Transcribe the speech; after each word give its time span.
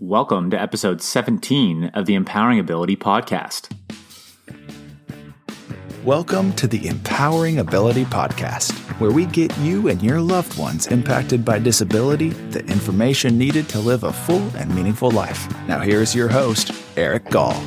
Welcome 0.00 0.52
to 0.52 0.60
episode 0.60 1.02
17 1.02 1.86
of 1.86 2.06
the 2.06 2.14
Empowering 2.14 2.60
Ability 2.60 2.94
Podcast. 2.94 3.68
Welcome 6.04 6.52
to 6.52 6.68
the 6.68 6.86
Empowering 6.86 7.58
Ability 7.58 8.04
Podcast, 8.04 8.70
where 9.00 9.10
we 9.10 9.26
get 9.26 9.58
you 9.58 9.88
and 9.88 10.00
your 10.00 10.20
loved 10.20 10.56
ones 10.56 10.86
impacted 10.86 11.44
by 11.44 11.58
disability 11.58 12.28
the 12.28 12.64
information 12.66 13.36
needed 13.36 13.68
to 13.70 13.80
live 13.80 14.04
a 14.04 14.12
full 14.12 14.48
and 14.56 14.72
meaningful 14.72 15.10
life. 15.10 15.52
Now, 15.66 15.80
here's 15.80 16.14
your 16.14 16.28
host, 16.28 16.70
Eric 16.96 17.28
Gall. 17.30 17.60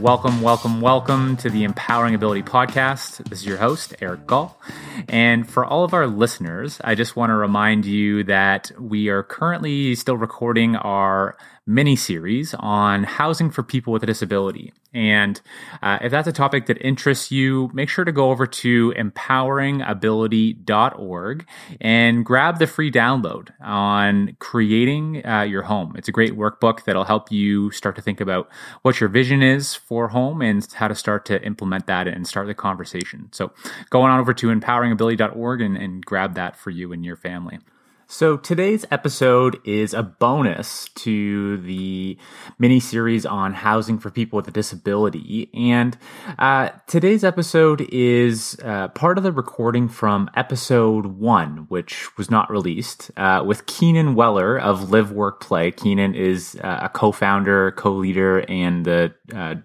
Welcome, 0.00 0.42
welcome, 0.42 0.82
welcome 0.82 1.38
to 1.38 1.48
the 1.48 1.64
Empowering 1.64 2.14
Ability 2.14 2.42
Podcast. 2.42 3.24
This 3.30 3.40
is 3.40 3.46
your 3.46 3.56
host, 3.56 3.94
Eric 4.02 4.26
Gall. 4.26 4.60
And 5.08 5.48
for 5.48 5.64
all 5.64 5.84
of 5.84 5.94
our 5.94 6.06
listeners, 6.06 6.78
I 6.84 6.94
just 6.94 7.16
want 7.16 7.30
to 7.30 7.34
remind 7.34 7.86
you 7.86 8.22
that 8.24 8.70
we 8.78 9.08
are 9.08 9.22
currently 9.22 9.94
still 9.94 10.18
recording 10.18 10.76
our 10.76 11.38
mini 11.66 11.96
series 11.96 12.54
on 12.54 13.02
housing 13.02 13.50
for 13.50 13.64
people 13.64 13.92
with 13.92 14.02
a 14.02 14.06
disability. 14.06 14.72
And 14.94 15.38
uh, 15.82 15.98
if 16.00 16.10
that's 16.12 16.28
a 16.28 16.32
topic 16.32 16.66
that 16.66 16.80
interests 16.80 17.32
you, 17.32 17.70
make 17.74 17.88
sure 17.88 18.04
to 18.04 18.12
go 18.12 18.30
over 18.30 18.46
to 18.46 18.94
empoweringability.org 18.96 21.46
and 21.80 22.24
grab 22.24 22.58
the 22.58 22.68
free 22.68 22.90
download 22.90 23.48
on 23.60 24.36
creating 24.38 25.26
uh, 25.26 25.42
your 25.42 25.62
home. 25.62 25.94
It's 25.96 26.08
a 26.08 26.12
great 26.12 26.34
workbook 26.34 26.84
that'll 26.84 27.04
help 27.04 27.32
you 27.32 27.72
start 27.72 27.96
to 27.96 28.02
think 28.02 28.20
about 28.20 28.48
what 28.82 29.00
your 29.00 29.08
vision 29.08 29.42
is 29.42 29.74
for 29.86 30.08
home 30.08 30.42
and 30.42 30.66
how 30.74 30.88
to 30.88 30.94
start 30.94 31.24
to 31.26 31.40
implement 31.42 31.86
that 31.86 32.08
and 32.08 32.26
start 32.26 32.48
the 32.48 32.54
conversation. 32.54 33.28
So 33.32 33.52
go 33.88 34.02
on 34.02 34.18
over 34.18 34.34
to 34.34 34.48
empoweringability.org 34.48 35.60
and, 35.60 35.76
and 35.76 36.04
grab 36.04 36.34
that 36.34 36.56
for 36.56 36.70
you 36.70 36.92
and 36.92 37.04
your 37.04 37.16
family. 37.16 37.60
So 38.08 38.36
today's 38.36 38.84
episode 38.92 39.58
is 39.64 39.92
a 39.92 40.02
bonus 40.04 40.88
to 40.90 41.56
the 41.56 42.16
mini 42.56 42.78
series 42.78 43.26
on 43.26 43.52
housing 43.52 43.98
for 43.98 44.12
people 44.12 44.36
with 44.36 44.46
a 44.46 44.52
disability, 44.52 45.50
and 45.52 45.98
uh, 46.38 46.68
today's 46.86 47.24
episode 47.24 47.80
is 47.92 48.56
uh, 48.62 48.88
part 48.88 49.18
of 49.18 49.24
the 49.24 49.32
recording 49.32 49.88
from 49.88 50.30
episode 50.36 51.06
one, 51.06 51.66
which 51.68 52.16
was 52.16 52.30
not 52.30 52.48
released, 52.48 53.10
uh, 53.16 53.42
with 53.44 53.66
Keenan 53.66 54.14
Wellar 54.14 54.56
of 54.60 54.90
Live 54.90 55.10
Work 55.10 55.40
Play. 55.40 55.72
Keenan 55.72 56.14
is 56.14 56.56
uh, 56.62 56.82
a 56.82 56.88
co-founder, 56.88 57.72
co-leader, 57.72 58.44
and 58.48 58.84
the 58.84 59.12
uh, 59.34 59.56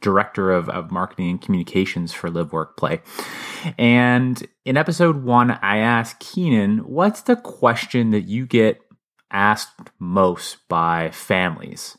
director 0.00 0.50
of, 0.50 0.68
of 0.68 0.90
marketing 0.90 1.30
and 1.30 1.40
communications 1.40 2.12
for 2.12 2.30
Live 2.30 2.52
Work 2.52 2.76
Play. 2.76 3.00
And 3.78 4.46
in 4.64 4.76
episode 4.76 5.22
one, 5.24 5.50
I 5.50 5.78
asked 5.78 6.20
Keenan, 6.20 6.78
what's 6.78 7.22
the 7.22 7.36
question 7.36 8.10
that 8.10 8.22
you 8.22 8.46
get 8.46 8.80
asked 9.30 9.90
most 9.98 10.58
by 10.68 11.10
families? 11.10 11.96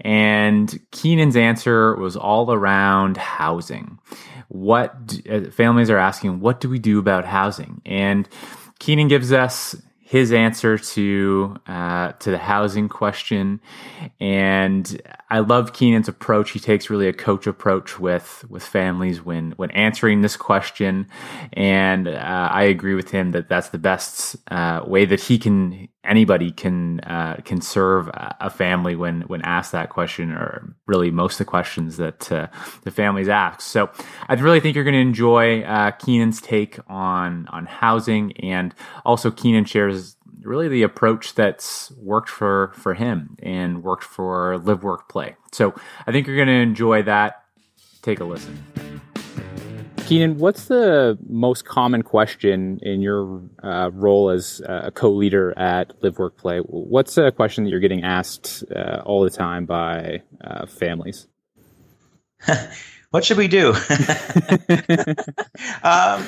And 0.00 0.78
Keenan's 0.92 1.36
answer 1.36 1.96
was 1.96 2.16
all 2.16 2.52
around 2.52 3.16
housing. 3.16 3.98
What 4.48 5.06
do, 5.06 5.22
uh, 5.30 5.50
families 5.50 5.90
are 5.90 5.98
asking, 5.98 6.40
what 6.40 6.60
do 6.60 6.68
we 6.68 6.78
do 6.78 6.98
about 6.98 7.24
housing? 7.24 7.82
And 7.84 8.28
Keenan 8.78 9.08
gives 9.08 9.32
us 9.32 9.74
his 10.08 10.32
answer 10.32 10.78
to 10.78 11.54
uh, 11.66 12.12
to 12.12 12.30
the 12.30 12.38
housing 12.38 12.88
question, 12.88 13.60
and 14.18 15.02
I 15.28 15.40
love 15.40 15.74
Keenan's 15.74 16.08
approach. 16.08 16.52
He 16.52 16.58
takes 16.58 16.88
really 16.88 17.08
a 17.08 17.12
coach 17.12 17.46
approach 17.46 17.98
with 17.98 18.42
with 18.48 18.62
families 18.62 19.22
when 19.22 19.52
when 19.58 19.70
answering 19.72 20.22
this 20.22 20.34
question, 20.34 21.08
and 21.52 22.08
uh, 22.08 22.48
I 22.50 22.62
agree 22.62 22.94
with 22.94 23.10
him 23.10 23.32
that 23.32 23.50
that's 23.50 23.68
the 23.68 23.78
best 23.78 24.36
uh, 24.50 24.80
way 24.86 25.04
that 25.04 25.20
he 25.20 25.38
can 25.38 25.88
anybody 26.08 26.50
can 26.50 27.00
uh, 27.00 27.36
can 27.44 27.60
serve 27.60 28.10
a 28.14 28.50
family 28.50 28.96
when 28.96 29.22
when 29.22 29.42
asked 29.42 29.72
that 29.72 29.90
question, 29.90 30.32
or 30.32 30.74
really 30.86 31.10
most 31.10 31.34
of 31.34 31.38
the 31.38 31.44
questions 31.44 31.96
that 31.98 32.32
uh, 32.32 32.48
the 32.82 32.90
families 32.90 33.28
ask. 33.28 33.60
So 33.60 33.90
I 34.28 34.34
really 34.34 34.60
think 34.60 34.74
you're 34.74 34.84
going 34.84 34.94
to 34.94 35.00
enjoy 35.00 35.62
uh, 35.62 35.92
Keenan's 35.92 36.40
take 36.40 36.78
on 36.88 37.46
on 37.48 37.66
housing, 37.66 38.32
and 38.38 38.74
also 39.04 39.30
Keenan 39.30 39.64
shares 39.64 40.16
really 40.42 40.68
the 40.68 40.82
approach 40.82 41.34
that's 41.34 41.90
worked 41.92 42.28
for 42.28 42.72
for 42.74 42.94
him 42.94 43.36
and 43.42 43.82
worked 43.82 44.04
for 44.04 44.58
live 44.58 44.82
work 44.82 45.08
play. 45.08 45.36
So 45.52 45.74
i 46.06 46.12
think 46.12 46.26
you're 46.26 46.36
going 46.36 46.48
to 46.48 46.54
enjoy 46.54 47.02
that. 47.02 47.44
Take 48.02 48.20
a 48.20 48.24
listen 48.24 48.77
keenan 50.08 50.38
what's 50.38 50.66
the 50.66 51.18
most 51.28 51.64
common 51.64 52.02
question 52.02 52.78
in 52.82 53.00
your 53.00 53.42
uh, 53.62 53.90
role 53.92 54.30
as 54.30 54.60
a 54.66 54.90
co-leader 54.90 55.56
at 55.58 55.92
live 56.02 56.18
work 56.18 56.36
play 56.36 56.58
what's 56.60 57.16
a 57.18 57.30
question 57.30 57.64
that 57.64 57.70
you're 57.70 57.80
getting 57.80 58.04
asked 58.04 58.64
uh, 58.74 59.02
all 59.04 59.22
the 59.22 59.30
time 59.30 59.66
by 59.66 60.22
uh, 60.42 60.66
families 60.66 61.26
what 63.10 63.24
should 63.24 63.38
we 63.38 63.48
do 63.48 63.72
um, 65.82 66.26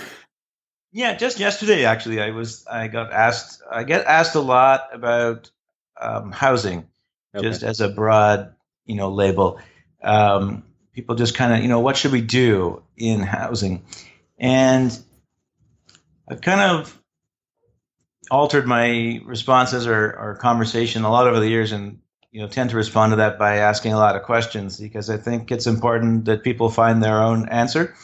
yeah, 0.92 1.14
just 1.14 1.38
yesterday 1.38 1.84
actually, 1.84 2.20
I 2.20 2.30
was 2.30 2.66
I 2.66 2.88
got 2.88 3.12
asked 3.12 3.62
I 3.70 3.84
get 3.84 4.06
asked 4.06 4.34
a 4.34 4.40
lot 4.40 4.88
about 4.92 5.50
um, 6.00 6.32
housing, 6.32 6.88
okay. 7.34 7.46
just 7.46 7.62
as 7.62 7.80
a 7.80 7.88
broad 7.88 8.54
you 8.86 8.96
know 8.96 9.10
label. 9.10 9.60
Um, 10.02 10.64
people 11.00 11.14
just 11.14 11.34
kind 11.34 11.54
of 11.54 11.60
you 11.60 11.68
know 11.68 11.80
what 11.80 11.96
should 11.96 12.12
we 12.12 12.20
do 12.20 12.82
in 12.96 13.20
housing, 13.20 13.82
and 14.38 14.96
I've 16.28 16.40
kind 16.40 16.60
of 16.60 16.96
altered 18.30 18.66
my 18.66 19.20
responses 19.24 19.86
or, 19.86 20.12
or 20.12 20.38
conversation 20.40 21.04
a 21.04 21.10
lot 21.10 21.26
over 21.26 21.40
the 21.40 21.48
years, 21.48 21.72
and 21.72 22.00
you 22.30 22.42
know 22.42 22.48
tend 22.48 22.70
to 22.70 22.76
respond 22.76 23.12
to 23.12 23.16
that 23.16 23.38
by 23.38 23.56
asking 23.56 23.92
a 23.92 23.98
lot 23.98 24.14
of 24.14 24.22
questions 24.22 24.78
because 24.78 25.08
I 25.08 25.16
think 25.16 25.50
it's 25.50 25.66
important 25.66 26.26
that 26.26 26.44
people 26.44 26.68
find 26.68 27.02
their 27.02 27.22
own 27.22 27.48
answer. 27.48 27.94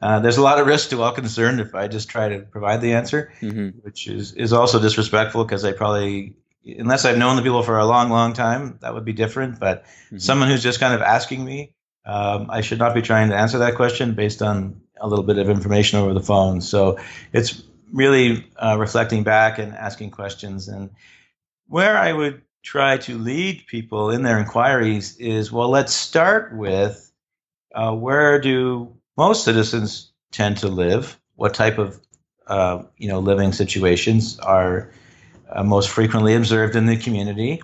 Uh, 0.00 0.20
there's 0.20 0.36
a 0.36 0.42
lot 0.42 0.60
of 0.60 0.66
risk 0.66 0.90
to 0.90 1.02
all 1.02 1.12
concerned 1.12 1.60
if 1.60 1.74
I 1.74 1.88
just 1.88 2.08
try 2.08 2.28
to 2.28 2.40
provide 2.40 2.80
the 2.80 2.92
answer, 2.92 3.32
mm-hmm. 3.40 3.78
which 3.78 4.06
is, 4.06 4.32
is 4.34 4.52
also 4.52 4.78
disrespectful 4.78 5.44
because 5.44 5.64
I 5.64 5.72
probably, 5.72 6.36
unless 6.66 7.06
I've 7.06 7.16
known 7.16 7.36
the 7.36 7.42
people 7.42 7.62
for 7.62 7.78
a 7.78 7.86
long, 7.86 8.10
long 8.10 8.34
time, 8.34 8.78
that 8.82 8.92
would 8.92 9.06
be 9.06 9.14
different. 9.14 9.58
But 9.58 9.84
mm-hmm. 9.84 10.18
someone 10.18 10.48
who's 10.48 10.62
just 10.62 10.78
kind 10.78 10.92
of 10.92 11.00
asking 11.00 11.42
me, 11.42 11.72
um, 12.06 12.48
I 12.50 12.60
should 12.60 12.78
not 12.78 12.94
be 12.94 13.02
trying 13.02 13.30
to 13.30 13.36
answer 13.36 13.58
that 13.58 13.76
question 13.76 14.14
based 14.14 14.42
on 14.42 14.80
a 15.00 15.08
little 15.08 15.24
bit 15.24 15.38
of 15.38 15.48
information 15.48 15.98
over 15.98 16.14
the 16.14 16.20
phone. 16.20 16.60
So 16.60 16.98
it's 17.32 17.62
really 17.92 18.46
uh, 18.56 18.76
reflecting 18.78 19.22
back 19.22 19.58
and 19.58 19.74
asking 19.74 20.10
questions. 20.10 20.68
And 20.68 20.90
where 21.68 21.96
I 21.96 22.12
would 22.12 22.42
try 22.62 22.96
to 22.98 23.18
lead 23.18 23.66
people 23.66 24.10
in 24.10 24.22
their 24.22 24.38
inquiries 24.38 25.16
is 25.18 25.52
well, 25.52 25.68
let's 25.68 25.92
start 25.92 26.54
with 26.54 27.12
uh, 27.74 27.92
where 27.94 28.40
do 28.40 28.94
most 29.16 29.44
citizens 29.44 30.12
tend 30.32 30.58
to 30.58 30.68
live, 30.68 31.18
what 31.36 31.54
type 31.54 31.78
of 31.78 32.00
uh, 32.46 32.82
you 32.96 33.08
know 33.08 33.20
living 33.20 33.52
situations 33.52 34.38
are 34.38 34.90
uh, 35.50 35.62
most 35.62 35.88
frequently 35.88 36.34
observed 36.34 36.76
in 36.76 36.86
the 36.86 36.96
community, 36.96 37.62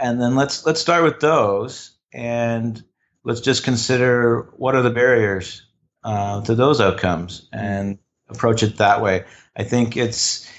and 0.00 0.20
then 0.20 0.34
let's 0.34 0.66
let's 0.66 0.80
start 0.80 1.04
with 1.04 1.20
those, 1.20 1.92
and 2.12 2.82
let's 3.28 3.42
just 3.42 3.62
consider 3.62 4.48
what 4.56 4.74
are 4.74 4.80
the 4.80 4.90
barriers 4.90 5.62
uh, 6.02 6.40
to 6.42 6.54
those 6.54 6.80
outcomes, 6.80 7.46
and 7.52 7.98
approach 8.30 8.62
it 8.62 8.78
that 8.78 9.02
way. 9.02 9.24
I 9.54 9.64
think 9.64 9.98
it's 9.98 10.50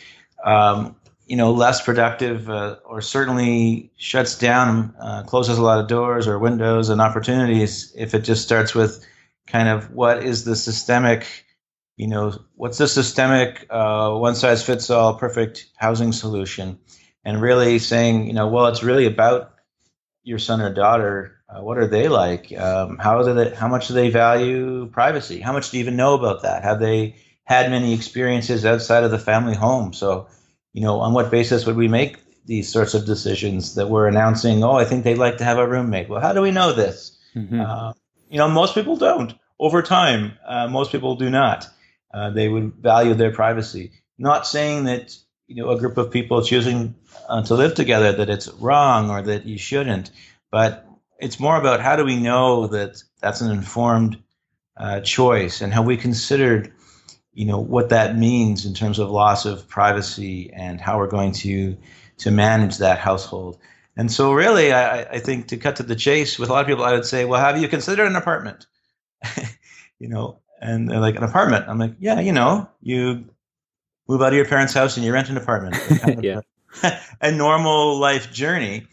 um, 0.46 0.96
you 1.26 1.36
know 1.36 1.52
less 1.52 1.82
productive, 1.82 2.48
uh, 2.48 2.76
or 2.86 3.02
certainly 3.02 3.92
shuts 3.98 4.38
down, 4.38 4.94
uh, 5.02 5.24
closes 5.24 5.58
a 5.58 5.64
lot 5.64 5.80
of 5.80 5.88
doors 5.88 6.28
or 6.28 6.38
windows 6.38 6.90
and 6.90 7.02
opportunities 7.02 7.92
if 7.98 8.14
it 8.14 8.20
just 8.20 8.44
starts 8.44 8.76
with 8.76 9.04
kind 9.48 9.68
of 9.68 9.92
what 9.92 10.24
is 10.24 10.44
the 10.44 10.56
systemic, 10.56 11.26
you 11.98 12.08
know, 12.08 12.38
what's 12.54 12.78
the 12.78 12.88
systemic 12.88 13.66
uh, 13.72 14.14
one 14.14 14.36
size 14.36 14.64
fits 14.64 14.92
all 14.92 15.16
perfect 15.16 15.66
housing 15.76 16.12
solution, 16.12 16.78
and 17.26 17.42
really 17.42 17.80
saying, 17.80 18.28
you 18.28 18.34
know, 18.34 18.48
well, 18.48 18.68
it's 18.68 18.84
really 18.84 19.08
about 19.08 19.56
your 20.22 20.38
son 20.38 20.62
or 20.62 20.72
daughter. 20.72 21.39
Uh, 21.50 21.62
what 21.64 21.78
are 21.80 21.88
they 21.88 22.08
like? 22.08 22.56
Um, 22.56 22.98
how 22.98 23.24
do 23.24 23.34
they? 23.34 23.56
How 23.56 23.68
much 23.68 23.88
do 23.88 23.94
they 23.96 24.10
value 24.10 24.86
privacy? 24.88 25.40
How 25.40 25.52
much 25.52 25.72
do 25.72 25.78
you 25.78 25.82
even 25.82 25.96
know 25.96 26.14
about 26.14 26.44
that? 26.44 26.64
Have 26.64 26.80
they 26.80 27.16
had 27.44 27.72
many 27.72 27.94
experiences 27.94 28.66
outside 28.66 29.04
of 29.04 29.10
the 29.10 29.18
family 29.18 29.56
home? 29.56 29.94
So, 29.94 30.28
you 30.74 30.82
know, 30.82 31.00
on 31.00 31.14
what 31.14 31.32
basis 31.32 31.66
would 31.66 31.76
we 31.76 31.88
make 31.88 32.18
these 32.46 32.72
sorts 32.72 32.94
of 32.94 33.06
decisions 33.06 33.76
that 33.76 33.90
we're 33.90 34.08
announcing? 34.08 34.64
Oh, 34.64 34.74
I 34.74 34.86
think 34.86 35.04
they'd 35.04 35.18
like 35.18 35.38
to 35.38 35.44
have 35.44 35.58
a 35.58 35.68
roommate. 35.68 36.08
Well, 36.08 36.22
how 36.22 36.34
do 36.34 36.42
we 36.42 36.52
know 36.52 36.74
this? 36.74 37.18
Mm-hmm. 37.36 37.60
Uh, 37.60 37.94
you 38.30 38.38
know, 38.38 38.48
most 38.48 38.76
people 38.76 38.96
don't. 38.96 39.34
Over 39.60 39.82
time, 39.82 40.34
uh, 40.46 40.68
most 40.68 40.92
people 40.92 41.16
do 41.16 41.32
not. 41.32 41.68
Uh, 42.14 42.30
they 42.30 42.48
would 42.48 42.74
value 42.76 43.16
their 43.16 43.32
privacy. 43.32 43.92
Not 44.20 44.46
saying 44.46 44.84
that 44.84 45.16
you 45.48 45.56
know 45.56 45.72
a 45.72 45.80
group 45.80 45.98
of 45.98 46.12
people 46.12 46.44
choosing 46.44 46.94
uh, 47.28 47.42
to 47.44 47.56
live 47.56 47.74
together 47.74 48.12
that 48.12 48.30
it's 48.30 48.50
wrong 48.50 49.10
or 49.10 49.24
that 49.24 49.46
you 49.46 49.58
shouldn't, 49.58 50.12
but 50.52 50.86
it's 51.20 51.40
more 51.40 51.58
about 51.58 51.82
how 51.82 51.96
do 51.96 52.06
we 52.06 52.16
know 52.18 52.68
that 52.68 53.04
that's 53.22 53.42
an 53.42 53.52
informed 53.52 54.22
uh, 54.78 55.02
choice 55.02 55.62
and 55.62 55.74
how 55.74 55.84
we 55.84 55.98
considered 55.98 56.72
you 57.34 57.46
know 57.46 57.60
what 57.60 57.90
that 57.90 58.18
means 58.18 58.66
in 58.66 58.74
terms 58.74 59.00
of 59.00 59.10
loss 59.10 59.46
of 59.46 59.68
privacy 59.68 60.52
and 60.54 60.82
how 60.82 60.98
we're 60.98 61.08
going 61.08 61.32
to 61.32 61.78
to 62.18 62.32
manage 62.32 62.78
that 62.78 63.00
household 63.00 63.58
And 63.96 64.10
so, 64.10 64.32
really, 64.32 64.72
I, 64.72 65.02
I 65.02 65.20
think 65.20 65.48
to 65.48 65.58
cut 65.58 65.76
to 65.78 65.84
the 65.84 65.96
chase, 65.96 66.40
with 66.40 66.50
a 66.50 66.54
lot 66.54 66.62
of 66.62 66.68
people, 66.68 66.86
I 66.86 66.94
would 66.94 67.06
say, 67.06 67.26
well, 67.26 67.42
have 67.42 67.62
you 67.62 67.68
considered 67.68 68.08
an 68.08 68.16
apartment? 68.16 68.66
you 70.00 70.08
know, 70.08 70.40
and 70.62 70.90
they're 70.90 71.02
like, 71.02 71.18
an 71.18 71.24
apartment. 71.24 71.66
I'm 71.68 71.78
like, 71.78 71.96
yeah, 72.00 72.22
you 72.22 72.32
know, 72.32 72.70
you 72.82 73.26
move 74.08 74.22
out 74.22 74.30
of 74.30 74.36
your 74.36 74.46
parents' 74.46 74.74
house 74.74 74.96
and 74.96 75.06
you 75.06 75.12
rent 75.12 75.30
an 75.30 75.36
apartment. 75.38 75.76
Yeah. 76.24 76.42
a 77.22 77.32
normal 77.32 78.00
life 78.00 78.32
journey. 78.32 78.88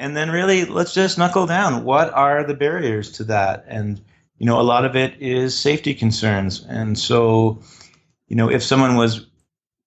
And 0.00 0.16
then 0.16 0.30
really, 0.30 0.64
let's 0.64 0.94
just 0.94 1.18
knuckle 1.18 1.46
down. 1.46 1.84
What 1.84 2.12
are 2.12 2.42
the 2.42 2.54
barriers 2.54 3.12
to 3.12 3.24
that? 3.24 3.66
And, 3.68 4.00
you 4.38 4.46
know, 4.46 4.58
a 4.58 4.62
lot 4.62 4.84
of 4.84 4.96
it 4.96 5.20
is 5.20 5.56
safety 5.56 5.94
concerns. 5.94 6.64
And 6.68 6.98
so, 6.98 7.60
you 8.26 8.34
know, 8.34 8.50
if 8.50 8.62
someone 8.62 8.96
was 8.96 9.26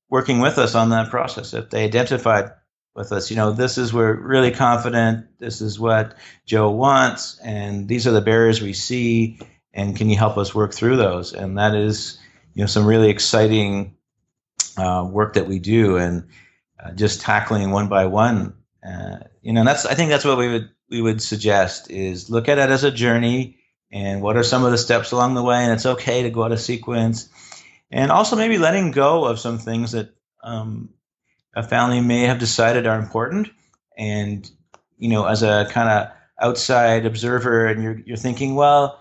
working 0.09 0.39
with 0.39 0.59
us 0.59 0.75
on 0.75 0.91
that 0.91 1.09
process, 1.09 1.53
if 1.53 1.71
they 1.71 1.83
identified 1.83 2.51
with 2.95 3.11
us. 3.11 3.29
You 3.29 3.37
know, 3.37 3.51
this 3.51 3.77
is 3.77 3.93
we're 3.93 4.13
really 4.13 4.51
confident. 4.51 5.25
This 5.39 5.61
is 5.61 5.79
what 5.79 6.15
Joe 6.45 6.69
wants, 6.71 7.39
and 7.39 7.87
these 7.87 8.05
are 8.07 8.11
the 8.11 8.21
barriers 8.21 8.61
we 8.61 8.73
see. 8.73 9.39
And 9.73 9.95
can 9.95 10.09
you 10.09 10.17
help 10.17 10.37
us 10.37 10.53
work 10.53 10.73
through 10.73 10.97
those? 10.97 11.33
And 11.33 11.57
that 11.57 11.73
is, 11.73 12.19
you 12.53 12.61
know, 12.61 12.67
some 12.67 12.85
really 12.85 13.09
exciting 13.09 13.95
uh, 14.77 15.07
work 15.09 15.33
that 15.33 15.47
we 15.47 15.59
do, 15.59 15.97
and 15.97 16.27
uh, 16.83 16.91
just 16.91 17.21
tackling 17.21 17.71
one 17.71 17.89
by 17.89 18.05
one. 18.05 18.53
Uh, 18.85 19.19
you 19.41 19.53
know, 19.53 19.63
that's 19.63 19.85
I 19.85 19.95
think 19.95 20.09
that's 20.09 20.25
what 20.25 20.37
we 20.37 20.49
would 20.49 20.69
we 20.89 21.01
would 21.01 21.21
suggest 21.21 21.89
is 21.89 22.29
look 22.29 22.49
at 22.49 22.57
it 22.57 22.69
as 22.69 22.83
a 22.83 22.91
journey, 22.91 23.57
and 23.91 24.21
what 24.21 24.37
are 24.37 24.43
some 24.43 24.65
of 24.65 24.71
the 24.71 24.77
steps 24.77 25.11
along 25.11 25.35
the 25.35 25.43
way, 25.43 25.63
and 25.63 25.71
it's 25.71 25.85
okay 25.85 26.23
to 26.23 26.29
go 26.29 26.43
out 26.43 26.51
of 26.51 26.59
sequence, 26.59 27.29
and 27.91 28.11
also 28.11 28.35
maybe 28.35 28.57
letting 28.57 28.91
go 28.91 29.25
of 29.25 29.39
some 29.39 29.57
things 29.57 29.93
that 29.93 30.13
um, 30.43 30.89
a 31.55 31.63
family 31.63 32.01
may 32.01 32.23
have 32.23 32.39
decided 32.39 32.85
are 32.85 32.99
important. 32.99 33.49
And 33.97 34.49
you 34.97 35.09
know 35.09 35.25
as 35.25 35.43
a 35.43 35.67
kind 35.69 35.89
of 35.89 36.11
outside 36.39 37.05
observer 37.05 37.67
and 37.67 37.83
you're 37.83 38.01
you're 38.05 38.17
thinking 38.17 38.55
well 38.55 38.99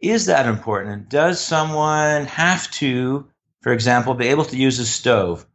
is 0.00 0.26
that 0.26 0.46
important? 0.46 1.08
Does 1.08 1.40
someone 1.40 2.24
have 2.26 2.70
to 2.72 3.28
for 3.60 3.72
example 3.72 4.14
be 4.14 4.28
able 4.28 4.44
to 4.46 4.56
use 4.56 4.78
a 4.78 4.86
stove? 4.86 5.46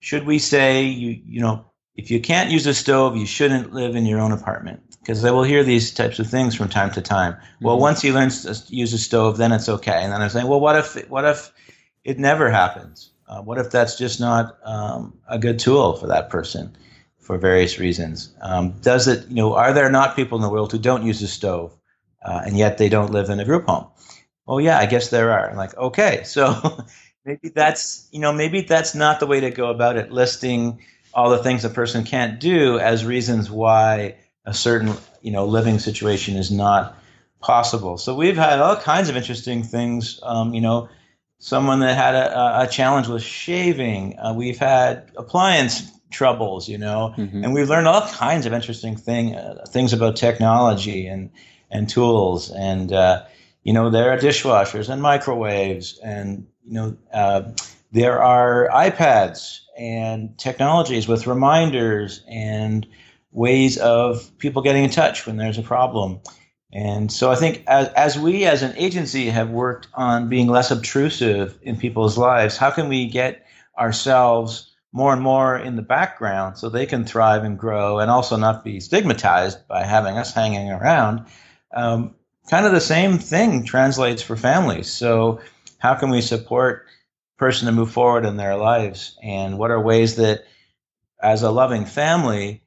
Should 0.00 0.26
we 0.26 0.38
say 0.38 0.84
you 0.84 1.20
you 1.24 1.40
know 1.40 1.69
if 1.94 2.10
you 2.10 2.20
can't 2.20 2.50
use 2.50 2.66
a 2.66 2.74
stove 2.74 3.16
you 3.16 3.26
shouldn't 3.26 3.72
live 3.72 3.96
in 3.96 4.06
your 4.06 4.20
own 4.20 4.32
apartment 4.32 4.82
because 5.00 5.24
I 5.24 5.30
will 5.30 5.42
hear 5.42 5.64
these 5.64 5.92
types 5.92 6.18
of 6.18 6.28
things 6.28 6.54
from 6.54 6.68
time 6.68 6.92
to 6.92 7.02
time. 7.02 7.34
Mm-hmm. 7.34 7.64
Well, 7.64 7.78
once 7.78 8.02
he 8.02 8.12
learns 8.12 8.42
to 8.44 8.74
use 8.74 8.92
a 8.92 8.98
stove, 8.98 9.38
then 9.38 9.52
it's 9.52 9.68
okay. 9.68 10.02
And 10.02 10.12
then 10.12 10.22
I'm 10.22 10.28
saying, 10.28 10.46
well, 10.46 10.60
what 10.60 10.76
if 10.76 11.08
what 11.08 11.24
if 11.24 11.52
it 12.04 12.18
never 12.18 12.50
happens? 12.50 13.10
Uh, 13.26 13.42
what 13.42 13.58
if 13.58 13.70
that's 13.70 13.96
just 13.96 14.20
not 14.20 14.58
um, 14.64 15.18
a 15.28 15.38
good 15.38 15.58
tool 15.58 15.94
for 15.94 16.08
that 16.08 16.30
person 16.30 16.76
for 17.18 17.38
various 17.38 17.78
reasons? 17.78 18.34
Um, 18.40 18.80
does 18.80 19.06
it, 19.08 19.28
you 19.28 19.36
know, 19.36 19.54
are 19.54 19.72
there 19.72 19.90
not 19.90 20.16
people 20.16 20.36
in 20.36 20.42
the 20.42 20.50
world 20.50 20.72
who 20.72 20.78
don't 20.78 21.04
use 21.04 21.22
a 21.22 21.28
stove 21.28 21.76
uh, 22.24 22.42
and 22.44 22.58
yet 22.58 22.78
they 22.78 22.88
don't 22.88 23.12
live 23.12 23.30
in 23.30 23.38
a 23.38 23.44
group 23.44 23.66
home? 23.66 23.86
Well, 24.46 24.60
yeah, 24.60 24.78
I 24.78 24.86
guess 24.86 25.10
there 25.10 25.30
are. 25.30 25.48
I'm 25.48 25.56
like, 25.56 25.76
okay, 25.76 26.22
so 26.24 26.84
maybe 27.24 27.50
that's, 27.50 28.08
you 28.10 28.18
know, 28.18 28.32
maybe 28.32 28.62
that's 28.62 28.96
not 28.96 29.20
the 29.20 29.26
way 29.26 29.40
to 29.40 29.50
go 29.50 29.70
about 29.70 29.96
it, 29.96 30.10
listing 30.10 30.80
all 31.12 31.30
the 31.30 31.42
things 31.42 31.64
a 31.64 31.70
person 31.70 32.04
can't 32.04 32.40
do 32.40 32.78
as 32.78 33.04
reasons 33.04 33.50
why 33.50 34.16
a 34.44 34.54
certain, 34.54 34.94
you 35.22 35.32
know, 35.32 35.46
living 35.46 35.78
situation 35.78 36.36
is 36.36 36.50
not 36.50 36.96
possible. 37.40 37.98
So 37.98 38.14
we've 38.14 38.36
had 38.36 38.60
all 38.60 38.76
kinds 38.76 39.08
of 39.08 39.16
interesting 39.16 39.62
things, 39.62 40.20
um, 40.22 40.54
you 40.54 40.60
know, 40.60 40.88
someone 41.38 41.80
that 41.80 41.96
had 41.96 42.14
a, 42.14 42.62
a 42.62 42.66
challenge 42.66 43.08
with 43.08 43.22
shaving. 43.22 44.18
Uh, 44.18 44.34
we've 44.34 44.58
had 44.58 45.10
appliance 45.16 45.90
troubles, 46.10 46.68
you 46.68 46.78
know, 46.78 47.14
mm-hmm. 47.16 47.44
and 47.44 47.54
we've 47.54 47.68
learned 47.68 47.88
all 47.88 48.06
kinds 48.06 48.46
of 48.46 48.52
interesting 48.52 48.96
thing 48.96 49.34
uh, 49.34 49.64
things 49.68 49.92
about 49.92 50.16
technology 50.16 51.06
and 51.06 51.30
and 51.70 51.88
tools. 51.88 52.50
And 52.50 52.92
uh, 52.92 53.24
you 53.62 53.72
know, 53.72 53.90
there 53.90 54.10
are 54.10 54.18
dishwashers 54.18 54.88
and 54.88 55.00
microwaves, 55.02 55.98
and 55.98 56.46
you 56.64 56.72
know, 56.72 56.96
uh, 57.12 57.42
there 57.92 58.22
are 58.22 58.68
iPads 58.72 59.60
and 59.78 60.36
technologies 60.38 61.08
with 61.08 61.26
reminders 61.26 62.22
and 62.28 62.86
ways 63.32 63.78
of 63.78 64.30
people 64.38 64.62
getting 64.62 64.84
in 64.84 64.90
touch 64.90 65.26
when 65.26 65.36
there's 65.36 65.58
a 65.58 65.62
problem. 65.62 66.20
And 66.72 67.10
so 67.10 67.30
I 67.30 67.36
think 67.36 67.64
as, 67.66 67.88
as 67.88 68.18
we 68.18 68.44
as 68.44 68.62
an 68.62 68.76
agency 68.76 69.26
have 69.30 69.50
worked 69.50 69.88
on 69.94 70.28
being 70.28 70.46
less 70.46 70.70
obtrusive 70.70 71.58
in 71.62 71.76
people's 71.76 72.16
lives, 72.16 72.56
how 72.56 72.70
can 72.70 72.88
we 72.88 73.06
get 73.06 73.44
ourselves 73.78 74.70
more 74.92 75.12
and 75.12 75.22
more 75.22 75.56
in 75.58 75.76
the 75.76 75.82
background 75.82 76.58
so 76.58 76.68
they 76.68 76.86
can 76.86 77.04
thrive 77.04 77.44
and 77.44 77.58
grow 77.58 77.98
and 77.98 78.10
also 78.10 78.36
not 78.36 78.64
be 78.64 78.78
stigmatized 78.78 79.66
by 79.66 79.84
having 79.84 80.16
us 80.16 80.32
hanging 80.32 80.70
around? 80.70 81.26
Um, 81.74 82.14
kind 82.48 82.66
of 82.66 82.72
the 82.72 82.80
same 82.80 83.18
thing 83.18 83.64
translates 83.64 84.22
for 84.22 84.36
families. 84.36 84.90
So 84.90 85.40
how 85.78 85.94
can 85.94 86.10
we 86.10 86.20
support 86.20 86.86
person 87.40 87.66
to 87.66 87.72
move 87.72 87.90
forward 87.90 88.24
in 88.24 88.36
their 88.36 88.56
lives? 88.56 89.18
And 89.22 89.58
what 89.58 89.72
are 89.72 89.80
ways 89.80 90.16
that 90.16 90.44
as 91.20 91.42
a 91.42 91.50
loving 91.50 91.86
family 91.86 92.62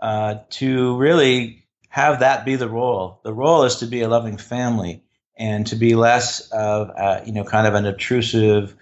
uh, 0.00 0.36
to 0.50 0.96
really 0.96 1.66
have 1.88 2.20
that 2.20 2.44
be 2.44 2.56
the 2.56 2.68
role. 2.68 3.20
The 3.24 3.32
role 3.32 3.64
is 3.64 3.76
to 3.76 3.86
be 3.86 4.02
a 4.02 4.08
loving 4.08 4.36
family 4.36 5.02
and 5.36 5.66
to 5.68 5.76
be 5.76 5.94
less 5.94 6.48
of, 6.50 6.90
you 7.26 7.32
know, 7.32 7.44
kind 7.44 7.66
of 7.66 7.74
an 7.74 7.86
obtrusive 7.86 8.74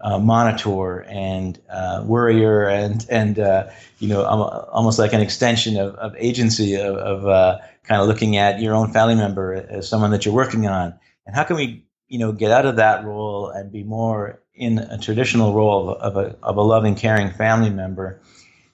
uh, 0.00 0.18
monitor 0.18 1.02
and 1.02 1.58
uh, 1.70 2.02
worrier 2.06 2.68
and, 2.68 3.06
and 3.10 3.38
uh, 3.38 3.70
you 3.98 4.08
know, 4.08 4.24
almost 4.24 4.98
like 4.98 5.12
an 5.12 5.20
extension 5.20 5.76
of, 5.78 5.94
of 5.94 6.14
agency 6.18 6.74
of, 6.74 6.96
of 6.96 7.26
uh, 7.26 7.58
kind 7.84 8.00
of 8.00 8.08
looking 8.08 8.36
at 8.36 8.60
your 8.60 8.74
own 8.74 8.92
family 8.92 9.14
member 9.14 9.54
as 9.54 9.88
someone 9.88 10.10
that 10.10 10.24
you're 10.24 10.34
working 10.34 10.66
on. 10.66 10.94
And 11.26 11.34
how 11.34 11.44
can 11.44 11.56
we, 11.56 11.86
you 12.14 12.20
know, 12.20 12.30
get 12.30 12.52
out 12.52 12.64
of 12.64 12.76
that 12.76 13.04
role 13.04 13.48
and 13.48 13.72
be 13.72 13.82
more 13.82 14.40
in 14.54 14.78
a 14.78 14.96
traditional 14.96 15.52
role 15.52 15.90
of, 15.90 16.16
of 16.16 16.16
a, 16.16 16.36
of 16.44 16.56
a 16.56 16.62
loving, 16.62 16.94
caring 16.94 17.28
family 17.32 17.70
member? 17.70 18.20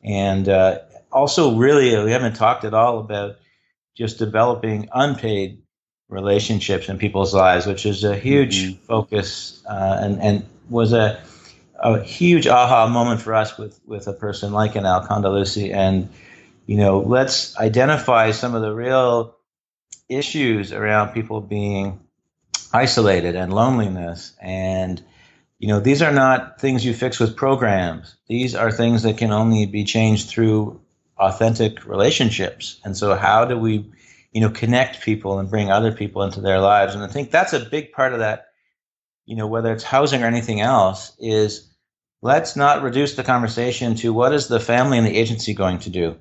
And 0.05 0.47
uh, 0.47 0.81
also, 1.11 1.57
really, 1.57 2.05
we 2.05 2.13
haven't 2.13 2.37
talked 2.37 2.67
at 2.67 2.75
all 2.75 2.99
about 2.99 3.39
just 3.97 4.19
developing 4.19 4.91
unpaid 4.93 5.63
relationships 6.11 6.91
in 6.91 6.99
people's 6.99 7.33
lives, 7.33 7.65
which 7.65 7.87
is 7.87 8.05
a 8.05 8.15
huge 8.15 8.57
mm-hmm. 8.59 8.85
focus 8.85 9.63
uh, 9.67 9.97
and, 10.03 10.21
and 10.21 10.47
was 10.69 10.93
a, 10.93 11.19
a 11.79 12.03
huge 12.03 12.47
aha 12.47 12.89
moment 12.89 13.23
for 13.23 13.35
us 13.35 13.57
with, 13.57 13.81
with 13.87 14.07
a 14.07 14.13
person 14.13 14.53
like 14.53 14.77
an 14.77 14.85
Al 14.85 15.07
Condeluci. 15.07 15.73
And, 15.73 16.11
you 16.67 16.77
know, 16.77 16.99
let's 16.99 17.57
identify 17.57 18.33
some 18.33 18.55
of 18.55 18.61
the 18.61 18.75
real 18.75 19.35
issues 20.11 20.75
around 20.75 21.14
people 21.14 21.41
being 21.41 22.00
isolated 22.73 23.37
and 23.37 23.53
loneliness. 23.53 24.33
And, 24.41 25.03
you 25.59 25.69
know, 25.69 25.81
these 25.81 26.03
are 26.03 26.12
not 26.12 26.61
things 26.61 26.85
you 26.85 26.95
fix 26.95 27.19
with 27.19 27.37
programs. 27.37 28.17
These 28.27 28.55
are 28.55 28.71
things 28.71 29.03
that 29.03 29.19
can 29.19 29.33
only 29.33 29.67
be 29.67 29.85
changed 29.85 30.29
through 30.29 30.81
authentic 31.19 31.85
relationships. 31.87 32.81
And 32.85 32.97
so 32.97 33.15
how 33.15 33.45
do 33.45 33.59
we, 33.59 33.91
you 34.33 34.41
know, 34.41 34.50
connect 34.50 35.03
people 35.03 35.39
and 35.39 35.50
bring 35.50 35.71
other 35.71 35.93
people 35.93 36.23
into 36.23 36.41
their 36.41 36.61
lives? 36.61 36.95
And 36.95 37.05
I 37.05 37.09
think 37.09 37.31
that's 37.31 37.53
a 37.53 37.61
big 37.61 37.93
part 37.93 38.12
of 38.12 38.21
that, 38.21 38.47
you 39.27 39.37
know, 39.37 39.47
whether 39.47 39.73
it's 39.73 39.85
housing 39.85 40.23
or 40.23 40.27
anything 40.27 40.61
else, 40.61 41.12
is 41.19 41.69
let's 42.23 42.57
not 42.57 42.83
reduce 42.83 43.15
the 43.15 43.25
conversation 43.25 43.95
to 43.97 44.12
what 44.12 44.33
is 44.33 44.49
the 44.49 44.61
family 44.61 44.99
and 44.99 45.07
the 45.07 45.17
agency 45.17 45.55
going 45.55 45.79
to 45.81 45.91
do. 45.91 46.17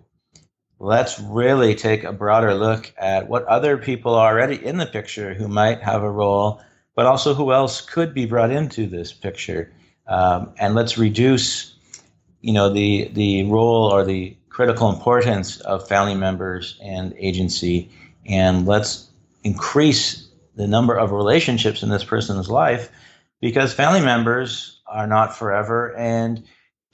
Let's 0.82 1.20
really 1.20 1.76
take 1.76 2.06
a 2.06 2.14
broader 2.14 2.54
look 2.54 2.94
at 2.98 3.28
what 3.28 3.44
other 3.46 3.78
people 3.78 4.16
are 4.16 4.32
already 4.32 4.66
in 4.66 4.78
the 4.78 4.86
picture 4.86 5.34
who 5.34 5.50
might 5.50 5.82
have 5.82 6.04
a 6.04 6.10
role, 6.10 6.62
but 6.96 7.06
also 7.06 7.34
who 7.34 7.52
else 7.52 7.82
could 7.82 8.14
be 8.14 8.26
brought 8.26 8.50
into 8.50 8.88
this 8.88 9.12
picture. 9.12 9.74
Um, 10.08 10.54
and 10.58 10.76
let's 10.76 10.98
reduce, 10.98 11.76
you 12.40 12.54
know, 12.54 12.70
the 12.72 13.10
the 13.14 13.44
role 13.44 13.92
or 13.92 14.06
the 14.06 14.38
critical 14.48 14.90
importance 14.90 15.60
of 15.60 15.86
family 15.86 16.16
members 16.16 16.80
and 16.82 17.14
agency, 17.18 17.92
and 18.26 18.66
let's 18.66 19.10
increase 19.44 20.30
the 20.56 20.68
number 20.68 20.96
of 20.96 21.12
relationships 21.12 21.84
in 21.84 21.90
this 21.90 22.06
person's 22.06 22.50
life 22.50 22.90
because 23.42 23.74
family 23.74 24.02
members 24.02 24.80
are 24.88 25.08
not 25.08 25.36
forever, 25.36 25.94
and 25.98 26.42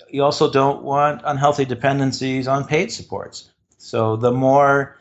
you 0.09 0.23
also 0.23 0.51
don't 0.51 0.81
want 0.81 1.21
unhealthy 1.23 1.65
dependencies 1.65 2.47
on 2.47 2.65
paid 2.65 2.91
supports. 2.91 3.51
So 3.77 4.15
the 4.15 4.31
more 4.31 4.97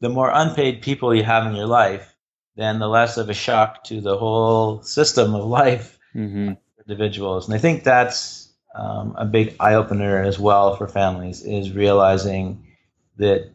the 0.00 0.08
more 0.08 0.30
unpaid 0.32 0.82
people 0.82 1.14
you 1.14 1.22
have 1.22 1.46
in 1.46 1.54
your 1.54 1.66
life, 1.66 2.14
then 2.56 2.80
the 2.80 2.88
less 2.88 3.16
of 3.16 3.30
a 3.30 3.34
shock 3.34 3.84
to 3.84 4.00
the 4.00 4.16
whole 4.18 4.82
system 4.82 5.34
of 5.34 5.44
life 5.44 5.98
mm-hmm. 6.14 6.52
individuals. 6.86 7.46
And 7.46 7.54
I 7.54 7.58
think 7.58 7.84
that's 7.84 8.52
um, 8.74 9.14
a 9.16 9.24
big 9.24 9.54
eye 9.60 9.74
opener 9.74 10.20
as 10.20 10.40
well 10.40 10.76
for 10.76 10.88
families 10.88 11.42
is 11.42 11.70
realizing 11.70 12.66
that 13.16 13.50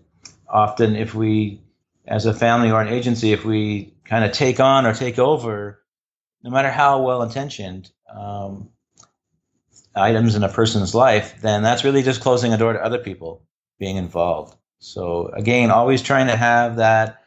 often 0.47 0.95
if 0.95 1.13
we, 1.13 1.61
as 2.07 2.25
a 2.25 2.33
family 2.33 2.71
or 2.71 2.81
an 2.81 2.87
agency, 2.87 3.33
if 3.33 3.43
we 3.43 3.93
kind 4.05 4.23
of 4.23 4.31
take 4.31 4.61
on 4.61 4.85
or 4.85 4.93
take 4.93 5.19
over, 5.19 5.81
no 6.43 6.49
matter 6.49 6.71
how 6.71 7.01
well 7.03 7.23
intentioned, 7.23 7.91
um, 8.09 8.69
items 9.93 10.35
in 10.35 10.43
a 10.43 10.49
person's 10.49 10.95
life, 10.95 11.41
then 11.41 11.61
that's 11.61 11.83
really 11.83 12.03
just 12.03 12.21
closing 12.21 12.53
a 12.53 12.57
door 12.57 12.71
to 12.71 12.79
other 12.83 12.99
people 12.99 13.43
being 13.79 13.97
involved. 13.97 14.55
So 14.79 15.27
again, 15.27 15.71
always 15.71 16.01
trying 16.01 16.27
to 16.27 16.35
have 16.35 16.77
that 16.77 17.23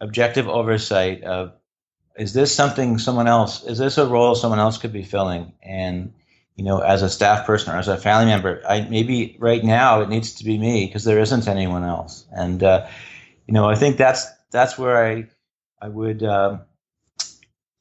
objective 0.00 0.48
oversight 0.48 1.22
of 1.22 1.52
is 2.16 2.32
this 2.32 2.54
something 2.54 2.98
someone 2.98 3.26
else 3.26 3.64
is 3.64 3.78
this 3.78 3.98
a 3.98 4.06
role 4.06 4.34
someone 4.34 4.60
else 4.60 4.78
could 4.78 4.92
be 4.92 5.02
filling 5.02 5.52
and 5.62 6.12
you 6.56 6.64
know 6.64 6.78
as 6.78 7.02
a 7.02 7.10
staff 7.10 7.46
person 7.46 7.74
or 7.74 7.78
as 7.78 7.88
a 7.88 7.96
family 7.96 8.26
member 8.26 8.62
i 8.68 8.82
maybe 8.82 9.36
right 9.40 9.64
now 9.64 10.00
it 10.00 10.08
needs 10.08 10.34
to 10.34 10.44
be 10.44 10.58
me 10.58 10.86
because 10.86 11.04
there 11.04 11.18
isn't 11.18 11.48
anyone 11.48 11.84
else 11.84 12.26
and 12.30 12.62
uh, 12.62 12.86
you 13.46 13.54
know 13.54 13.68
i 13.68 13.74
think 13.74 13.96
that's 13.96 14.26
that's 14.50 14.78
where 14.78 15.04
i 15.04 15.26
i 15.80 15.88
would 15.88 16.22
uh, 16.22 16.58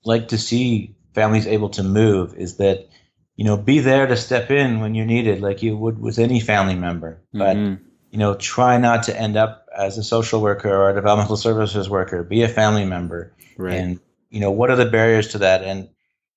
like 0.03 0.29
to 0.29 0.37
see 0.37 0.95
families 1.13 1.47
able 1.47 1.69
to 1.69 1.83
move 1.83 2.35
is 2.35 2.57
that 2.57 2.87
you 3.35 3.45
know 3.45 3.57
be 3.57 3.79
there 3.79 4.07
to 4.07 4.17
step 4.17 4.49
in 4.49 4.79
when 4.79 4.95
you're 4.95 5.05
needed 5.05 5.41
like 5.41 5.61
you 5.61 5.77
would 5.77 5.99
with 5.99 6.17
any 6.19 6.39
family 6.39 6.75
member 6.75 7.21
but 7.33 7.55
mm-hmm. 7.55 7.83
You 8.13 8.19
know 8.19 8.35
try 8.35 8.77
not 8.77 9.01
to 9.03 9.19
end 9.19 9.35
up 9.35 9.67
as 9.75 9.97
a 9.97 10.03
social 10.03 10.39
worker 10.39 10.69
or 10.69 10.91
a 10.91 10.93
developmental 10.93 11.35
services 11.35 11.89
worker. 11.89 12.21
Be 12.21 12.43
a 12.43 12.47
family 12.47 12.85
member. 12.85 13.33
Right. 13.57 13.73
and 13.73 13.99
you 14.29 14.39
know 14.39 14.51
what 14.51 14.69
are 14.69 14.75
the 14.75 14.85
barriers 14.85 15.29
to 15.29 15.39
that? 15.39 15.63
And 15.63 15.89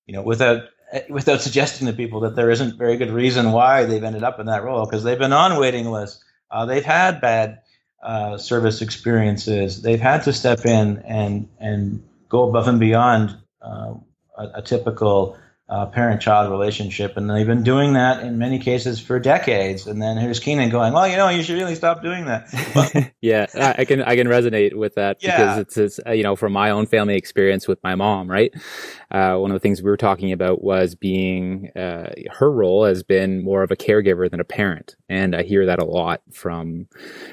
you 0.07 0.13
know 0.13 0.23
without 0.23 0.63
without 1.07 1.41
suggesting 1.41 1.85
to 1.85 1.93
people 1.93 2.21
that 2.21 2.35
there 2.35 2.49
isn't 2.49 2.79
very 2.79 2.97
good 2.97 3.11
reason 3.11 3.51
why 3.51 3.85
they've 3.85 4.03
ended 4.03 4.23
up 4.23 4.39
in 4.39 4.47
that 4.47 4.63
role 4.63 4.85
because 4.85 5.03
they've 5.03 5.19
been 5.19 5.33
on 5.33 5.59
waiting 5.59 5.91
lists. 5.91 6.23
Uh, 6.49 6.65
they've 6.65 6.83
had 6.83 7.21
bad 7.21 7.59
uh, 8.01 8.39
service 8.39 8.81
experiences. 8.81 9.83
They've 9.83 9.99
had 9.99 10.23
to 10.23 10.33
step 10.33 10.65
in 10.65 11.03
and 11.05 11.47
and 11.59 12.03
go 12.27 12.49
above 12.49 12.67
and 12.67 12.79
beyond 12.79 13.37
uh, 13.61 13.93
a, 14.35 14.47
a, 14.55 14.61
typical 14.63 15.37
uh, 15.69 15.85
parent-child 15.87 16.49
relationship, 16.49 17.17
and 17.17 17.29
they've 17.29 17.45
been 17.45 17.63
doing 17.63 17.93
that 17.93 18.23
in 18.23 18.37
many 18.37 18.57
cases 18.57 19.01
for 19.01 19.19
decades. 19.19 19.85
And 19.85 20.01
then 20.01 20.15
here's 20.15 20.39
Keenan 20.39 20.69
going, 20.69 20.93
"Well, 20.93 21.07
you 21.07 21.17
know, 21.17 21.27
you 21.27 21.43
should 21.43 21.55
really 21.55 21.75
stop 21.75 22.01
doing 22.01 22.25
that." 22.25 23.11
yeah, 23.21 23.47
I 23.77 23.83
can 23.83 24.01
I 24.01 24.15
can 24.15 24.27
resonate 24.27 24.75
with 24.75 24.95
that 24.95 25.17
yeah. 25.19 25.37
because 25.37 25.57
it's, 25.57 25.77
it's 25.77 25.99
uh, 26.07 26.11
you 26.11 26.23
know 26.23 26.37
from 26.37 26.53
my 26.53 26.69
own 26.69 26.85
family 26.85 27.15
experience 27.15 27.67
with 27.67 27.83
my 27.83 27.95
mom. 27.95 28.31
Right, 28.31 28.53
uh, 29.11 29.35
one 29.35 29.51
of 29.51 29.55
the 29.55 29.59
things 29.59 29.81
we 29.81 29.89
were 29.89 29.97
talking 29.97 30.31
about 30.31 30.63
was 30.63 30.95
being 30.95 31.69
uh, 31.75 32.13
her 32.31 32.49
role 32.49 32.85
has 32.85 33.03
been 33.03 33.43
more 33.43 33.61
of 33.61 33.71
a 33.71 33.75
caregiver 33.75 34.31
than 34.31 34.39
a 34.39 34.45
parent, 34.45 34.95
and 35.09 35.35
I 35.35 35.43
hear 35.43 35.65
that 35.65 35.79
a 35.79 35.85
lot 35.85 36.21
from 36.31 36.87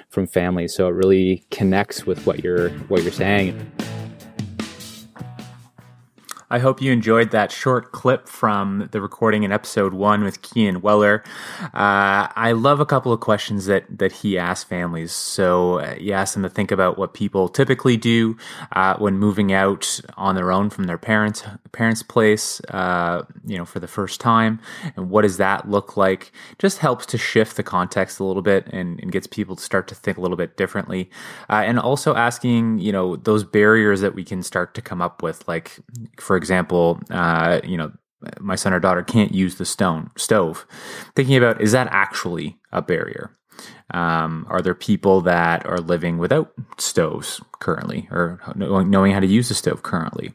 from 0.09 0.27
families. 0.27 0.75
So 0.75 0.89
it 0.89 0.93
really 0.93 1.47
connects 1.53 2.05
with 2.05 2.27
what 2.27 2.43
you're 2.43 2.71
what 2.89 3.05
you're 3.05 3.13
saying. 3.13 3.71
I 6.55 6.61
hope 6.61 6.81
you 6.81 6.93
enjoyed 6.93 7.33
that 7.33 7.51
short 7.51 7.91
clip 7.91 8.29
from 8.29 8.89
the 8.93 9.01
recording 9.01 9.43
in 9.43 9.51
episode 9.51 9.93
one 9.93 10.23
with 10.23 10.41
Keenan 10.41 10.83
Wellar. 10.83 11.27
Uh, 11.61 12.31
I 12.37 12.53
love 12.53 12.79
a 12.79 12.87
couple 12.87 13.13
of 13.13 13.19
questions 13.19 13.67
that 13.67 13.87
that 13.99 14.13
he 14.13 14.39
asked 14.39 14.69
families. 14.69 15.11
So 15.11 15.81
uh, 15.81 15.97
he 15.97 16.13
asked 16.13 16.35
them 16.35 16.45
to 16.45 16.49
think 16.49 16.71
about 16.71 16.97
what 16.97 17.13
people 17.13 17.49
typically 17.49 17.97
do 17.97 18.37
uh, 18.71 18.95
when 18.99 19.19
moving 19.19 19.53
out 19.53 19.99
on 20.17 20.37
their 20.37 20.53
own 20.53 20.71
from 20.71 20.85
their 20.85 20.97
parents 20.97 21.43
parents' 21.73 22.05
place, 22.05 22.61
uh, 22.71 23.25
you 23.45 23.59
know, 23.59 23.65
for 23.65 23.81
the 23.81 23.89
first 23.89 24.21
time, 24.21 24.61
and 24.95 25.11
what 25.11 25.23
does 25.23 25.39
that 25.39 25.69
look 25.69 25.97
like? 25.97 26.31
Just 26.61 26.79
helps 26.79 27.05
to 27.07 27.19
shift 27.19 27.57
the 27.57 27.65
context 27.65 28.21
a 28.21 28.25
little 28.25 28.43
bit 28.43 28.69
and, 28.69 29.01
and 29.01 29.11
gets 29.11 29.27
people 29.27 29.57
to 29.57 29.63
start 29.63 29.89
to 29.89 29.95
think 29.97 30.19
a 30.19 30.21
little 30.21 30.37
bit 30.37 30.57
differently, 30.57 31.11
uh, 31.51 31.65
and 31.67 31.81
also 31.81 32.15
asking, 32.15 32.79
you 32.79 32.93
know, 32.93 33.17
those 33.17 33.43
barriers 33.43 34.03
that 34.03 34.15
we 34.15 34.23
can 34.23 34.41
start 34.41 34.73
to 34.75 34.81
come 34.81 35.03
up 35.03 35.21
with, 35.21 35.49
like 35.49 35.81
for 36.17 36.37
example, 36.45 37.01
uh, 37.11 37.61
you 37.65 37.77
know, 37.77 37.91
my 38.41 38.55
son 38.55 38.73
or 38.73 38.81
daughter 38.81 39.03
can't 39.03 39.35
use 39.35 39.57
the 39.57 39.65
stone 39.65 40.11
stove. 40.17 40.67
Thinking 41.15 41.37
about 41.37 41.61
is 41.61 41.73
that 41.73 41.89
actually 41.91 42.59
a 42.73 42.83
barrier? 42.83 43.31
Um, 43.91 44.47
are 44.49 44.63
there 44.63 44.75
people 44.75 45.21
that 45.23 45.67
are 45.67 45.79
living 45.79 46.19
without 46.19 46.53
stoves 46.79 47.41
currently 47.61 48.09
or 48.11 48.41
knowing 48.57 49.13
how 49.13 49.21
to 49.21 49.27
use 49.27 49.49
the 49.49 49.55
stove 49.55 49.83
currently? 49.83 50.33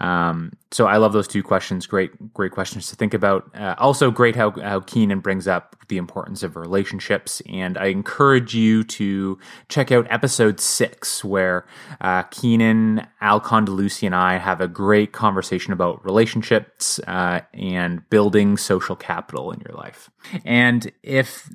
Um, 0.00 0.52
so 0.72 0.86
I 0.86 0.98
love 0.98 1.14
those 1.14 1.26
two 1.26 1.42
questions. 1.42 1.86
Great, 1.86 2.34
great 2.34 2.52
questions 2.52 2.88
to 2.90 2.96
think 2.96 3.14
about. 3.14 3.50
Uh, 3.54 3.74
also, 3.78 4.10
great 4.10 4.36
how, 4.36 4.50
how 4.50 4.80
Keenan 4.80 5.20
brings 5.20 5.48
up 5.48 5.74
the 5.88 5.96
importance 5.96 6.42
of 6.42 6.54
relationships. 6.54 7.40
And 7.48 7.78
I 7.78 7.86
encourage 7.86 8.54
you 8.54 8.84
to 8.84 9.38
check 9.68 9.90
out 9.90 10.06
episode 10.10 10.60
six, 10.60 11.24
where 11.24 11.66
uh, 12.00 12.24
Keenan, 12.24 13.06
Al 13.22 13.40
Condeluci, 13.40 14.04
and 14.04 14.14
I 14.14 14.36
have 14.36 14.60
a 14.60 14.68
great 14.68 15.12
conversation 15.12 15.72
about 15.72 16.04
relationships 16.04 17.00
uh, 17.06 17.40
and 17.54 18.08
building 18.10 18.58
social 18.58 18.96
capital 18.96 19.50
in 19.50 19.60
your 19.66 19.76
life. 19.76 20.10
And 20.44 20.92
if 21.02 21.48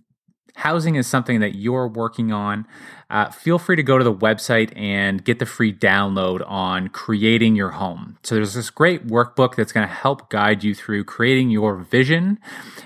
housing 0.56 0.96
is 0.96 1.08
something 1.08 1.40
that 1.40 1.56
you're 1.56 1.88
working 1.88 2.32
on, 2.32 2.68
uh, 3.10 3.30
feel 3.30 3.60
free 3.60 3.76
to 3.76 3.84
go 3.84 3.98
to 3.98 4.04
the 4.04 4.14
website 4.14 4.72
and 4.76 5.24
get 5.24 5.40
the 5.40 5.46
free 5.46 5.74
download 5.74 6.48
on 6.50 6.90
creating 6.90 7.56
your 7.56 7.72
home. 7.72 8.18
So 8.24 8.36
there's 8.36 8.54
this 8.54 8.70
great 8.70 9.08
workbook 9.08 9.56
that's 9.56 9.72
going 9.72 9.88
to 9.88 9.94
help 9.94 10.30
guide 10.30 10.64
you 10.64 10.76
through 10.76 11.06
creating 11.06 11.50
your 11.50 11.78
vision 11.78 12.40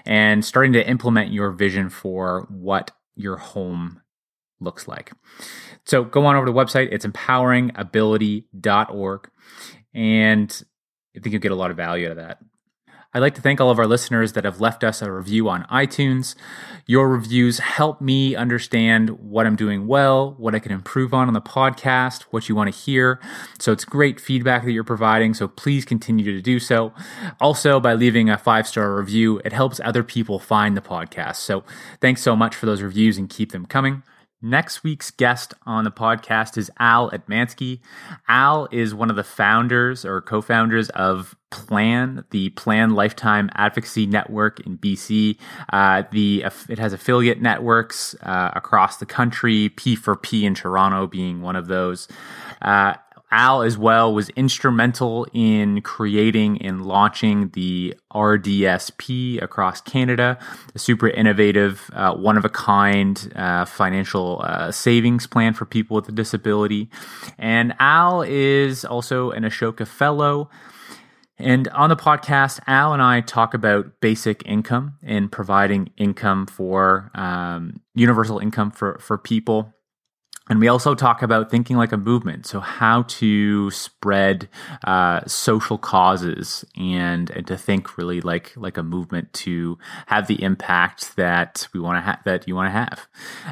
and 0.05 0.43
starting 0.43 0.73
to 0.73 0.87
implement 0.87 1.31
your 1.31 1.51
vision 1.51 1.89
for 1.89 2.45
what 2.49 2.91
your 3.15 3.37
home 3.37 4.01
looks 4.59 4.87
like. 4.87 5.11
So 5.85 6.03
go 6.03 6.25
on 6.25 6.35
over 6.35 6.45
to 6.45 6.51
the 6.51 6.57
website. 6.57 6.89
It's 6.91 7.05
empoweringability.org. 7.05 9.29
And 9.93 10.63
I 11.15 11.19
think 11.19 11.33
you'll 11.33 11.41
get 11.41 11.51
a 11.51 11.55
lot 11.55 11.71
of 11.71 11.77
value 11.77 12.07
out 12.07 12.11
of 12.11 12.17
that. 12.17 12.39
I'd 13.15 13.21
like 13.21 13.35
to 13.35 13.41
thank 13.41 13.61
all 13.61 13.71
of 13.71 13.79
our 13.79 13.87
listeners 13.87 14.33
that 14.33 14.43
have 14.43 14.59
left 14.59 14.83
us 14.83 15.01
a 15.01 15.09
review 15.09 15.47
on 15.47 15.63
iTunes. 15.67 16.35
Your 16.85 17.07
reviews 17.07 17.59
help 17.59 18.01
me 18.01 18.35
understand 18.35 19.09
what 19.11 19.47
I'm 19.47 19.55
doing 19.55 19.87
well, 19.87 20.35
what 20.37 20.53
I 20.53 20.59
can 20.59 20.73
improve 20.73 21.13
on 21.13 21.29
on 21.29 21.33
the 21.33 21.39
podcast, 21.39 22.23
what 22.31 22.49
you 22.49 22.55
want 22.55 22.73
to 22.73 22.77
hear. 22.77 23.21
So 23.57 23.71
it's 23.71 23.85
great 23.85 24.19
feedback 24.19 24.65
that 24.65 24.73
you're 24.73 24.83
providing. 24.83 25.33
So 25.33 25.47
please 25.47 25.85
continue 25.85 26.25
to 26.25 26.41
do 26.41 26.59
so. 26.59 26.91
Also, 27.39 27.79
by 27.79 27.93
leaving 27.93 28.29
a 28.29 28.37
five 28.37 28.67
star 28.67 28.93
review, 28.93 29.41
it 29.45 29.53
helps 29.53 29.79
other 29.85 30.03
people 30.03 30.37
find 30.37 30.75
the 30.75 30.81
podcast. 30.81 31.37
So 31.37 31.63
thanks 32.01 32.21
so 32.21 32.35
much 32.35 32.53
for 32.53 32.65
those 32.65 32.81
reviews 32.81 33.17
and 33.17 33.29
keep 33.29 33.53
them 33.53 33.65
coming. 33.65 34.03
Next 34.41 34.83
week's 34.83 35.09
guest 35.09 35.53
on 35.65 35.85
the 35.85 35.91
podcast 35.91 36.57
is 36.57 36.69
Al 36.79 37.09
Etmanski. 37.11 37.79
Al 38.27 38.67
is 38.71 38.93
one 38.93 39.09
of 39.09 39.15
the 39.15 39.23
founders 39.23 40.03
or 40.03 40.21
co 40.21 40.41
founders 40.41 40.89
of 40.89 41.35
Plan, 41.55 42.25
the 42.31 42.49
Plan 42.49 42.93
Lifetime 42.93 43.49
Advocacy 43.55 44.05
Network 44.05 44.59
in 44.61 44.77
BC. 44.77 45.37
Uh, 45.71 46.03
the 46.11 46.45
It 46.69 46.79
has 46.79 46.93
affiliate 46.93 47.41
networks 47.41 48.15
uh, 48.21 48.51
across 48.53 48.97
the 48.97 49.05
country, 49.05 49.69
P4P 49.69 50.43
in 50.43 50.53
Toronto 50.53 51.07
being 51.07 51.41
one 51.41 51.55
of 51.55 51.67
those. 51.67 52.07
Uh, 52.61 52.95
Al, 53.31 53.63
as 53.63 53.77
well, 53.77 54.13
was 54.13 54.29
instrumental 54.29 55.27
in 55.33 55.81
creating 55.81 56.61
and 56.61 56.85
launching 56.85 57.49
the 57.49 57.95
RDSP 58.13 59.41
across 59.41 59.81
Canada, 59.81 60.37
a 60.73 60.79
super 60.79 61.09
innovative, 61.09 61.89
uh, 61.93 62.13
one 62.13 62.37
of 62.37 62.45
a 62.45 62.49
kind 62.49 63.33
uh, 63.35 63.65
financial 63.65 64.41
uh, 64.41 64.71
savings 64.71 65.27
plan 65.27 65.53
for 65.53 65.65
people 65.65 65.95
with 65.95 66.07
a 66.07 66.13
disability. 66.13 66.89
And 67.37 67.73
Al 67.79 68.21
is 68.21 68.85
also 68.85 69.31
an 69.31 69.43
Ashoka 69.43 69.87
Fellow. 69.87 70.49
And 71.37 71.67
on 71.69 71.89
the 71.89 71.97
podcast, 71.97 72.61
Al 72.65 72.93
and 72.93 73.01
I 73.01 73.21
talk 73.21 73.53
about 73.53 73.99
basic 73.99 74.45
income 74.45 74.97
and 75.03 75.31
providing 75.31 75.91
income 75.97 76.45
for 76.45 77.11
um, 77.13 77.81
universal 77.93 78.39
income 78.39 78.71
for, 78.71 78.97
for 78.99 79.17
people 79.17 79.74
and 80.47 80.59
we 80.59 80.67
also 80.67 80.93
talk 80.93 81.23
about 81.23 81.49
thinking 81.49 81.75
like 81.75 81.91
a 81.91 81.97
movement. 81.97 82.45
So, 82.45 82.59
how 82.59 83.03
to 83.03 83.71
spread 83.71 84.47
uh, 84.83 85.21
social 85.25 85.77
causes 85.77 86.63
and, 86.77 87.29
and 87.31 87.47
to 87.47 87.57
think 87.57 87.97
really 87.97 88.21
like 88.21 88.53
like 88.55 88.77
a 88.77 88.83
movement 88.83 89.33
to 89.33 89.77
have 90.05 90.27
the 90.27 90.41
impact 90.43 91.15
that 91.15 91.67
we 91.73 91.79
want 91.79 91.97
to 91.97 92.01
have 92.01 92.19
that 92.25 92.47
you 92.47 92.55
want 92.55 92.67
to 92.67 92.71
have. 92.71 93.07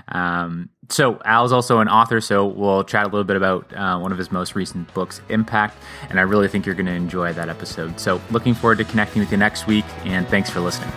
Um, 0.10 0.70
so, 0.90 1.20
Al 1.26 1.46
is 1.46 1.52
also 1.52 1.80
an 1.80 1.88
author. 1.88 2.22
So, 2.22 2.46
we'll 2.46 2.84
chat 2.84 3.04
a 3.04 3.10
little 3.10 3.24
bit 3.24 3.38
about 3.38 3.74
uh, 3.74 3.98
one 3.98 4.12
of 4.12 4.18
his 4.18 4.32
most 4.32 4.56
recent 4.56 4.94
books, 4.94 5.22
Impact. 5.30 5.76
And 6.10 6.20
I 6.20 6.24
really 6.24 6.48
think 6.48 6.66
you're 6.66 6.76
going 6.76 6.86
to 6.86 6.92
enjoy 6.92 7.34
that 7.34 7.50
episode. 7.50 8.00
So, 8.00 8.22
looking 8.30 8.54
forward 8.54 8.78
to 8.78 8.84
connecting 8.84 9.22
with 9.22 9.32
you 9.32 9.38
next 9.38 9.66
week. 9.66 9.86
And 10.06 10.28
thanks 10.28 10.50
for 10.50 10.60
listening. 10.60 10.92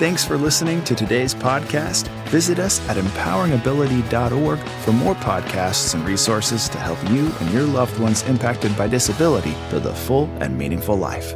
Thanks 0.00 0.24
for 0.24 0.38
listening 0.38 0.82
to 0.84 0.94
today's 0.94 1.34
podcast. 1.34 2.08
Visit 2.28 2.58
us 2.58 2.80
at 2.88 2.96
empoweringability.org 2.96 4.58
for 4.58 4.92
more 4.92 5.14
podcasts 5.16 5.92
and 5.92 6.02
resources 6.06 6.70
to 6.70 6.78
help 6.78 6.98
you 7.10 7.30
and 7.38 7.52
your 7.52 7.64
loved 7.64 8.00
ones 8.00 8.22
impacted 8.22 8.74
by 8.78 8.88
disability 8.88 9.54
build 9.68 9.84
a 9.84 9.94
full 9.94 10.24
and 10.40 10.56
meaningful 10.56 10.96
life. 10.96 11.34